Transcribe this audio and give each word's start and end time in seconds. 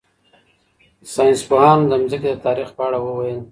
ساینس 1.13 1.39
پوهانو 1.49 1.85
د 1.89 1.93
ځمکې 2.11 2.29
د 2.31 2.35
تاریخ 2.45 2.69
په 2.77 2.81
اړه 2.87 2.99
وویل. 3.01 3.39